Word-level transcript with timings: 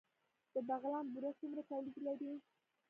د 0.53 0.55
بغلان 0.67 1.05
بوره 1.13 1.31
څومره 1.39 1.61
تولید 1.69 1.97
لري؟ 2.07 2.33